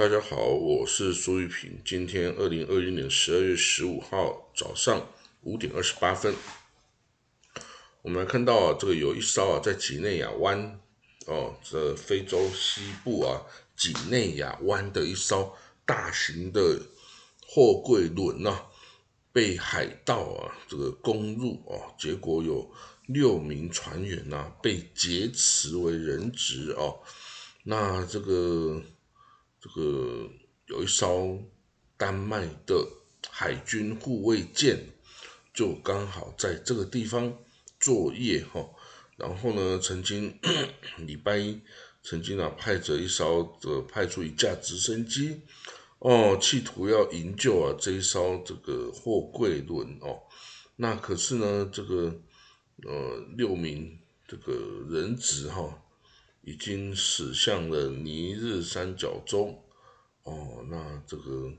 [0.00, 1.78] 大家好，我是苏玉平。
[1.84, 5.06] 今天二零二一年十二月十五号早上
[5.42, 6.34] 五点二十八分，
[8.00, 10.80] 我们看到啊，这个有一艘啊，在几内亚湾
[11.26, 13.42] 哦，这非洲西部啊，
[13.76, 16.80] 几内亚湾的一艘大型的
[17.46, 18.58] 货柜轮呐，
[19.34, 22.72] 被海盗啊这个攻入哦，结果有
[23.04, 27.00] 六名船员呐被劫持为人质哦，
[27.64, 28.82] 那这个。
[29.60, 30.28] 这个
[30.66, 31.38] 有一艘
[31.96, 32.86] 丹麦的
[33.28, 34.78] 海军护卫舰，
[35.52, 37.36] 就刚好在这个地方
[37.78, 38.66] 作业哈。
[39.16, 40.34] 然后呢，曾经
[40.96, 41.60] 礼拜一
[42.02, 45.42] 曾经啊派着一艘的派出一架直升机
[45.98, 50.22] 哦，企图要营救啊这一艘这个货柜轮哦。
[50.76, 52.18] 那可是呢，这个
[52.84, 54.54] 呃六名这个
[54.88, 55.82] 人质哈。
[56.42, 59.62] 已经驶向了尼日三角洲，
[60.22, 61.52] 哦，那这个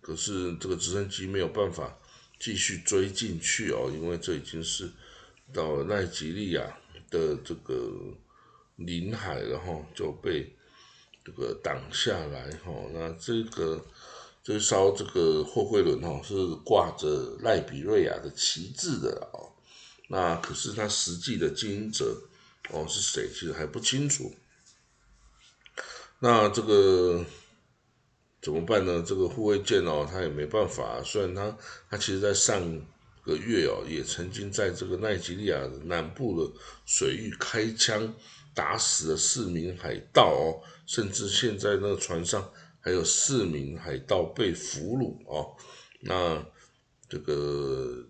[0.00, 1.98] 可是这个直升机没有办法
[2.38, 4.88] 继续追进去哦，因为这已经是
[5.52, 6.78] 到了奈及利亚
[7.10, 7.90] 的这个
[8.76, 10.56] 领海了哈，就被
[11.24, 12.72] 这个挡下来哈。
[12.92, 13.84] 那这个
[14.44, 16.34] 这艘这个货柜轮哈是
[16.64, 19.50] 挂着赖比瑞亚的旗帜的哦，
[20.08, 22.16] 那可是它实际的经营者。
[22.68, 23.28] 哦，是谁？
[23.28, 24.32] 其实还不清楚。
[26.20, 27.24] 那这个
[28.42, 29.02] 怎么办呢？
[29.04, 31.02] 这个护卫舰哦，他也没办法。
[31.02, 31.56] 虽然他
[31.88, 32.60] 他其实在上
[33.24, 36.52] 个月哦，也曾经在这个奈及利亚南部的
[36.84, 38.14] 水域开枪
[38.54, 45.56] 打死了四名海盗哦，甚至现在那个船上还有四名海盗被俘虏哦。
[46.02, 46.44] 那
[47.08, 48.06] 这个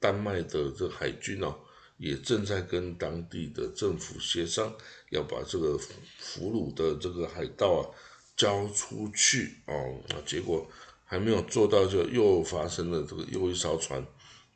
[0.00, 1.56] 丹麦的这海军哦。
[1.98, 4.70] 也正在跟当地的政府协商，
[5.08, 5.78] 要把这个
[6.18, 7.88] 俘虏的这个海盗啊
[8.36, 9.98] 交出去哦。
[10.10, 10.70] 那结果
[11.06, 14.06] 还没有做到，就又发生了这个又一艘船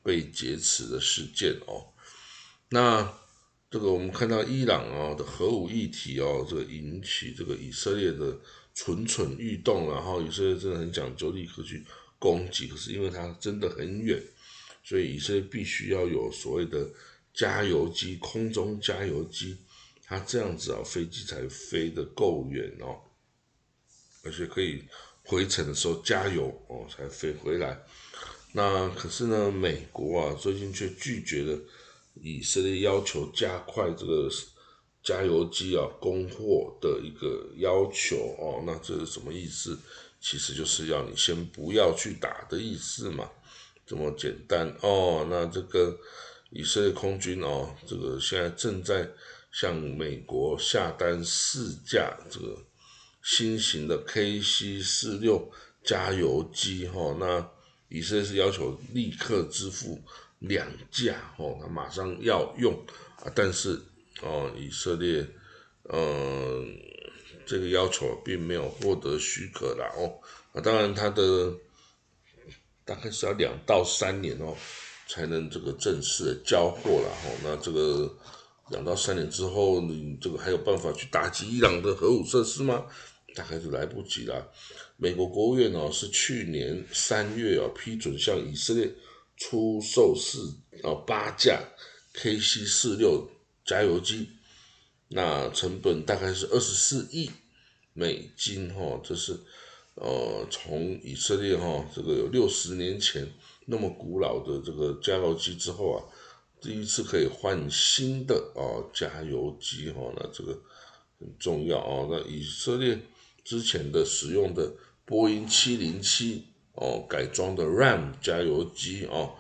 [0.03, 1.89] 被劫持的事件哦。
[2.69, 3.11] 那
[3.71, 8.39] 这个我们看到伊朗哦的核武议题哦，这个引起这个以色列的
[8.75, 11.83] 蠢蠢欲动，然后以色列真的很讲究，立刻去
[12.19, 12.69] 攻击。
[12.69, 14.23] 可是因为它真的很远，
[14.85, 16.87] 所以以色列必须要有所谓的。
[17.33, 19.57] 加油机，空中加油机，
[20.05, 23.01] 它这样子啊，飞机才飞得够远哦，
[24.25, 24.83] 而且可以
[25.25, 27.81] 回程的时候加油哦，才飞回来。
[28.53, 31.59] 那可是呢，美国啊，最近却拒绝了
[32.21, 34.29] 以色列要求加快这个
[35.03, 38.63] 加油机啊供货的一个要求哦。
[38.67, 39.79] 那这是什么意思？
[40.21, 43.31] 其实就是要你先不要去打的意思嘛，
[43.87, 45.27] 这么简单哦。
[45.31, 45.97] 那这个。
[46.51, 49.09] 以色列空军哦，这个现在正在
[49.53, 52.59] 向美国下单四架这个
[53.23, 55.51] 新型的 KC 四六
[55.85, 57.49] 加油机哈，那
[57.89, 60.01] 以色列是要求立刻支付
[60.41, 62.75] 两架哦，他马上要用
[63.23, 63.81] 啊，但是
[64.23, 65.27] 哦，以色列
[65.85, 66.67] 嗯
[67.47, 70.21] 这个要求并没有获得许可啦哦，
[70.53, 71.55] 啊，当然他的
[72.85, 74.57] 大概是要两到三年哦。
[75.13, 78.17] 才能这个正式的交货了哈，那这个
[78.71, 82.87] 两到三年之后，你这个还有办法去打击伊朗的核武设施吗？
[83.35, 84.53] 大概就来不及了。
[84.97, 88.89] 美国国务院呢是去年三月啊批准向以色列
[89.37, 90.55] 出售四
[90.85, 91.61] 啊八架
[92.15, 93.29] KC 四六
[93.65, 94.29] 加油机，
[95.09, 97.29] 那成本大概是二十四亿
[97.95, 99.37] 美金哈，这是
[99.95, 103.29] 呃从以色列哈这个有六十年前。
[103.71, 106.03] 那么古老的这个加油机之后啊，
[106.61, 110.53] 第一次可以换新的哦加油机哈，那这个
[111.21, 112.09] 很重要哦。
[112.11, 112.99] 那以色列
[113.45, 114.75] 之前的使用的
[115.05, 116.45] 波音七零七
[116.75, 119.35] 哦改装的 Ram 加油机哦，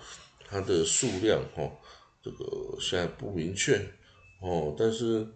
[0.47, 1.69] 它的数量哈，
[2.23, 3.85] 这个现在不明确
[4.41, 5.27] 哦，但是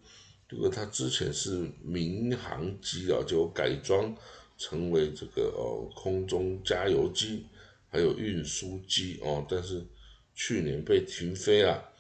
[0.49, 4.15] 这个它之前是民航机啊，就改装
[4.57, 7.47] 成为这个哦空中加油机。
[7.95, 9.87] 还有运输机哦，但是
[10.35, 11.93] 去年被停飞了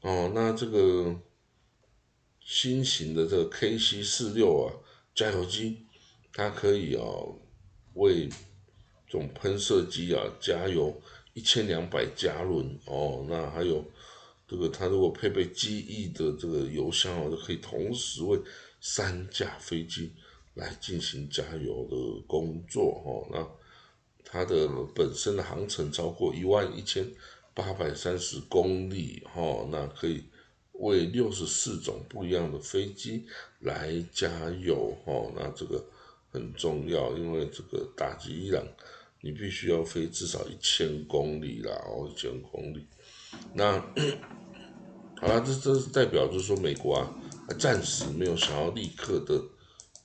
[0.00, 0.32] 哦。
[0.34, 1.14] 那这个
[2.40, 4.72] 新型的这个 KC 四六啊
[5.14, 5.84] 加油机，
[6.32, 7.38] 它可以哦
[7.92, 8.26] 为
[9.06, 10.98] 这种喷射机啊加油
[11.34, 13.26] 一千两百加仑哦。
[13.28, 13.84] 那还有
[14.46, 18.40] 这个它如果配备机翼的这个油箱哦，就可以同时为
[18.80, 20.10] 三架飞机
[20.54, 23.28] 来进行加油的工作哦。
[23.30, 23.46] 那
[24.30, 27.04] 它的本身的航程超过一万一千
[27.54, 30.22] 八百三十公里，哈，那可以
[30.72, 33.24] 为六十四种不一样的飞机
[33.60, 35.84] 来加油哦，那这个
[36.30, 38.62] 很重要，因为这个打击伊朗，
[39.22, 42.86] 你必须要飞至少一千公里啦，哦，一千公里。
[43.54, 43.72] 那
[45.20, 47.12] 好了，这这是代表就是说美国啊，
[47.58, 49.42] 暂时没有想要立刻的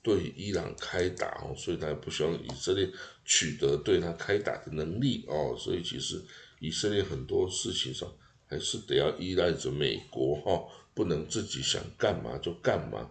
[0.04, 2.88] 对伊朗开打哦，所以他不希望以色列
[3.24, 6.22] 取得对他开打的能力哦，所以其实
[6.60, 8.08] 以色列很多事情上。
[8.46, 10.62] 还是得要依赖着美国哈，
[10.92, 13.10] 不能自己想干嘛就干嘛。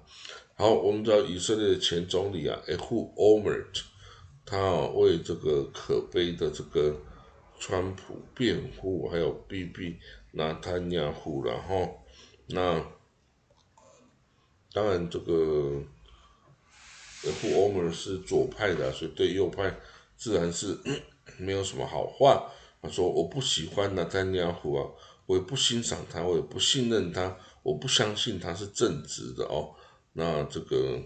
[0.55, 3.81] 好，我们知道以色列的前总理啊，Ehud o m e r t
[4.45, 6.95] 他为这个可悲的这个
[7.59, 9.97] 川普辩护，还有 BB
[10.33, 11.99] 纳坦雅胡，然后
[12.47, 12.85] 那
[14.71, 15.81] 当然这个
[17.23, 19.75] Ehud Olmert 是左派的，所以对右派
[20.15, 20.77] 自然是
[21.37, 22.51] 没有什么好话。
[22.81, 24.89] 他说我不喜欢纳坦雅胡啊。
[25.25, 29.73] 我也不欣赏他，我也不信任他，我不相信他是正直的哦。
[30.11, 31.01] 那这个，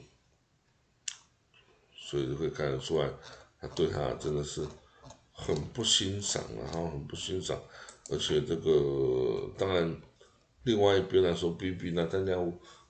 [1.96, 3.08] 所以就会看得出来，
[3.62, 4.66] 他对他真的是
[5.32, 7.62] 很不欣赏，然后很不欣赏。
[8.10, 10.02] 而且这个当然，
[10.64, 12.36] 另外一边来说，B B 呢，大家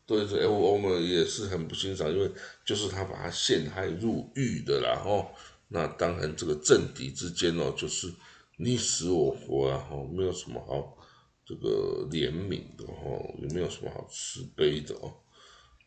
[0.07, 2.31] 对这 F O M 也是很不欣赏，因为
[2.65, 5.04] 就是他把他陷害入狱的啦。
[5.06, 5.27] 哦，
[5.68, 8.12] 那当然这个政敌之间哦，就是
[8.56, 10.98] 你死我活啊，哦，没有什么好。
[11.45, 15.13] 这个怜悯的哦，有没有什么好慈悲的哦？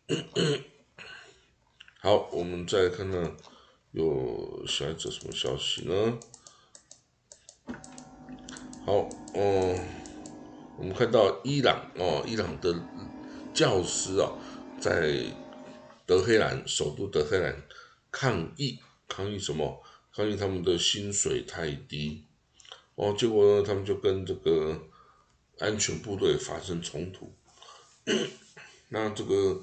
[2.01, 3.37] 好，我们再看看
[3.93, 6.19] 有下一则什么消息呢？
[8.87, 8.95] 好，
[9.35, 9.79] 哦，
[10.79, 12.73] 我们看到伊朗哦，伊朗的
[13.53, 14.33] 教师啊，
[14.81, 15.25] 在
[16.07, 17.63] 德黑兰首都德黑兰
[18.11, 19.83] 抗议，抗议什么？
[20.15, 22.25] 抗议他们的薪水太低
[22.95, 24.87] 哦，结果呢，他们就跟这个。
[25.59, 27.31] 安全部队发生冲突，
[28.89, 29.63] 那这个，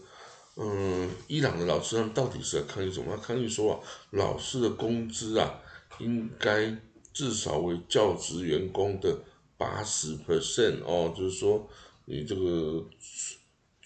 [0.56, 3.18] 嗯，伊朗的老师他们到底是在抗议什么？
[3.18, 3.80] 抗议说啊，
[4.12, 5.60] 老师的工资啊，
[5.98, 6.78] 应该
[7.12, 9.18] 至少为教职员工的
[9.57, 11.68] 八十 percent 哦，就是说
[12.06, 12.86] 你这个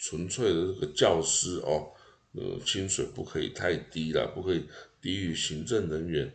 [0.02, 1.94] 纯粹的这个教师哦，
[2.34, 4.66] 呃，薪水不可以太低了，不可以
[5.00, 6.26] 低于行政人员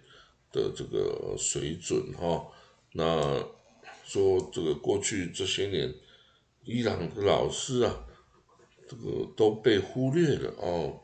[0.53, 2.47] 的这个水准哈，
[2.93, 3.45] 那。
[4.09, 5.93] 说这个过去这些年，
[6.63, 8.07] 伊朗的老师啊，
[8.89, 11.01] 这个都被忽略了哦。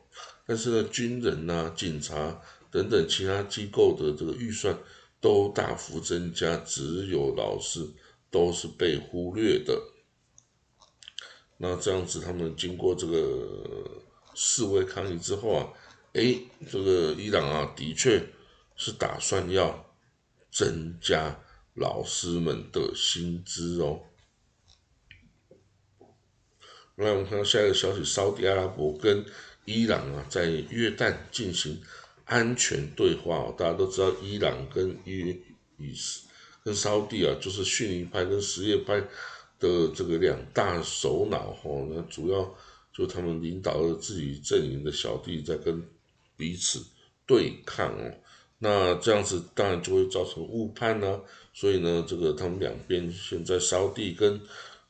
[0.47, 4.79] 但是呢，军人呐、警察等等其他机构的这个预算
[5.19, 7.85] 都大幅增加，只有老师
[8.31, 9.77] 都是被忽略的。
[11.63, 14.01] 那这样子，他们经过这个
[14.35, 15.71] 示威抗议之后啊，
[16.11, 16.35] 哎，
[16.69, 18.21] 这个伊朗啊，的确
[18.75, 19.85] 是打算要
[20.51, 21.39] 增加。
[21.75, 24.01] 老师们的薪资哦。
[26.97, 29.25] 来，我们看到下一个消息：，沙特阿拉伯跟
[29.63, 31.81] 伊朗啊，在约旦进行
[32.25, 33.51] 安全对话。
[33.57, 35.41] 大家都知道，伊朗跟伊
[35.77, 35.95] 以
[36.65, 39.01] 跟沙特啊，就是逊尼派跟什叶派
[39.69, 41.87] 的这个两大首脑哦。
[41.89, 42.55] 那主要
[42.93, 45.81] 就他们领导了自己阵营的小弟在跟
[46.37, 46.85] 彼此
[47.25, 48.13] 对抗哦。
[48.59, 51.21] 那这样子当然就会造成误判呢，
[51.53, 54.39] 所以呢，这个他们两边现在沙地跟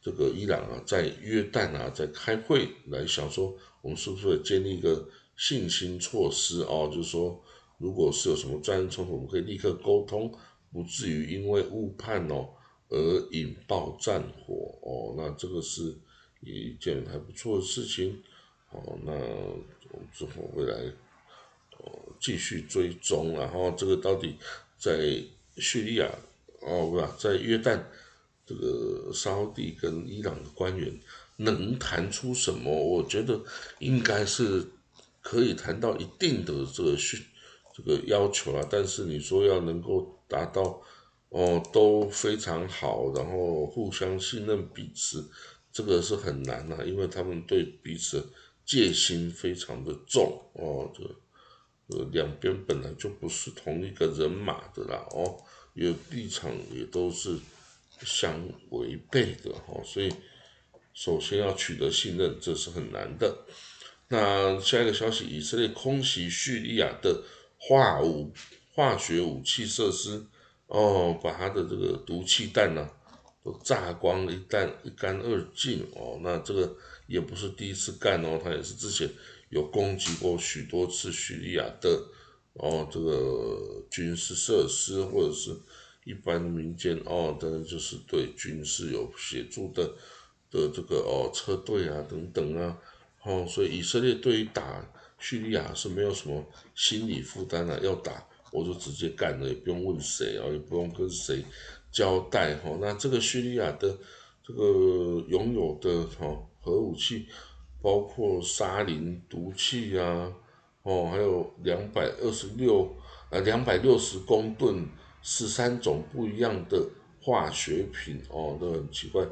[0.01, 7.41] 这个伊朗啊，在约旦啊，在开会来想说，我们是不是建立一个信心措施哦，就是说，
[7.79, 10.31] 如果是有什么战争冲突，我们可以立刻沟通，
[10.71, 12.49] 不至于因为误判哦
[12.93, 15.95] 而引爆战火哦，那这个是
[16.41, 18.21] 一件还不错的事情，
[18.69, 20.77] 哦，那我们之后会来
[21.79, 21.99] 哦。
[22.19, 24.37] 继续追踪，然后这个到底
[24.77, 25.21] 在
[25.57, 26.09] 叙利亚
[26.61, 27.77] 哦，不是在约旦
[28.45, 30.97] 这个沙地跟伊朗的官员
[31.37, 32.71] 能谈出什么？
[32.71, 33.41] 我觉得
[33.79, 34.65] 应该是
[35.21, 37.25] 可以谈到一定的这个需
[37.73, 38.65] 这个要求啊。
[38.71, 40.81] 但是你说要能够达到
[41.33, 45.29] 哦都非常好，然后互相信任彼此，
[45.71, 48.25] 这个是很难啊，因为他们对彼此
[48.65, 51.03] 戒心非常的重哦，这。
[51.87, 55.37] 呃，两边本来就不是同一个人马的啦，哦，
[55.73, 57.37] 有立场也都是
[58.05, 60.09] 相违背的，哦，所以
[60.93, 63.37] 首先要取得信任，这是很难的。
[64.07, 67.21] 那下一个消息，以色列空袭叙利亚的
[67.57, 68.31] 化武
[68.73, 70.25] 化学武器设施，
[70.73, 72.89] 哦，把他的这个毒气弹呢
[73.43, 76.75] 都炸光，一弹一干二净，哦，那这个
[77.07, 79.09] 也不是第一次干哦，他也是之前。
[79.49, 81.87] 有攻击过许多次叙利亚的
[82.53, 85.55] 哦，这个军事设施或者是
[86.05, 89.85] 一般民间哦，当然就是对军事有协助的
[90.49, 92.75] 的这个哦车队啊等等啊，
[93.21, 94.83] 哦，所以以色列对于打
[95.19, 101.43] 叙利亚是没有什么心理负担的，要打我就直接干了，也不用问谁啊，也不用跟谁
[101.91, 102.77] 交代哈。
[102.79, 103.97] 那这个叙利亚的
[104.45, 104.63] 这个
[105.27, 107.25] 拥有的哈核武器，
[107.81, 110.31] 包括沙林毒气啊，
[110.83, 112.95] 哦，还有两百二十六
[113.31, 114.87] 呃两百六十公吨
[115.21, 116.87] 十三种不一样的
[117.19, 119.25] 化学品哦，都很奇怪。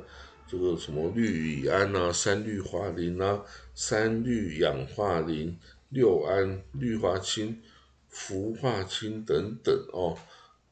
[0.47, 3.41] 这个什么氯乙胺啊、三氯化磷啊、
[3.73, 5.57] 三氯氧化磷、
[5.91, 7.57] 六胺氯化氢、
[8.11, 10.17] 氟化氢等等哦。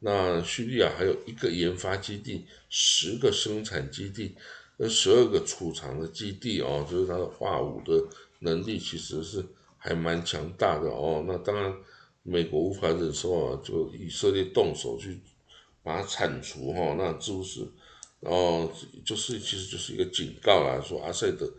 [0.01, 4.36] 那叙利亚还有一个研发基地，十个生产基地，
[4.77, 8.08] 呃，十二个储藏的基地哦，就是它的化武的
[8.39, 9.46] 能力其实是
[9.77, 11.25] 还蛮强大的哦。
[11.27, 11.75] 那当然，
[12.24, 15.19] 美国无法忍受啊，就以色列动手去
[15.84, 17.67] 把它铲除哈，那是不是？
[18.22, 18.72] 然后
[19.05, 21.50] 就是其实就是一个警告啦，说阿塞德，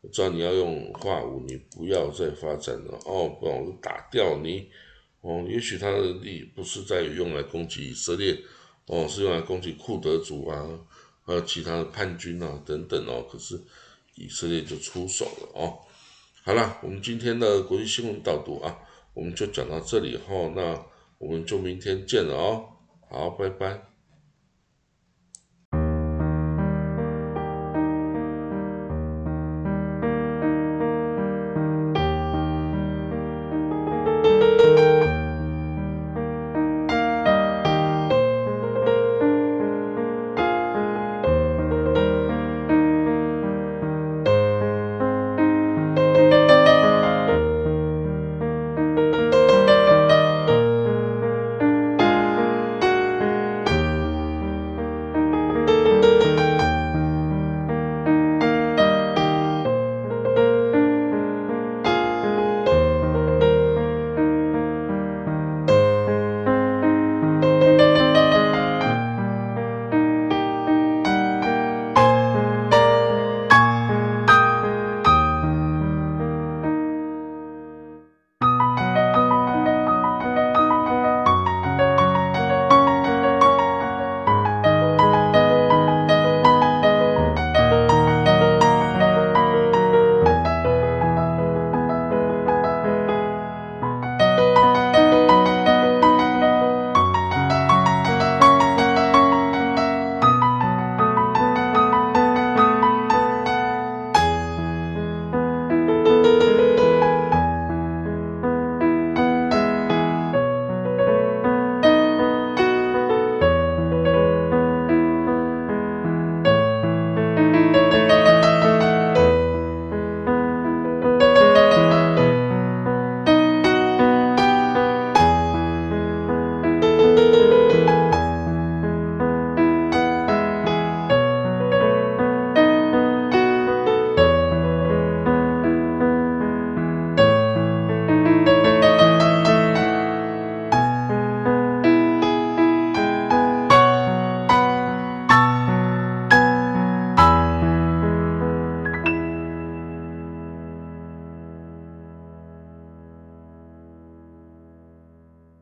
[0.00, 4.70] 我知道你要用化武，你不要再发展了哦，不然我就打掉你
[5.20, 5.44] 哦。
[5.48, 8.38] 也许他的力不是在于用来攻击以色列
[8.86, 10.68] 哦，是用来攻击库德族啊，
[11.24, 13.26] 还有其他的叛军啊等等哦。
[13.30, 13.60] 可是
[14.14, 15.78] 以色列就出手了哦。
[16.42, 18.78] 好了，我们今天的国际新闻导读啊，
[19.12, 20.82] 我们就讲到这里哈，那
[21.18, 22.64] 我们就明天见了哦。
[23.10, 23.89] 好，拜拜。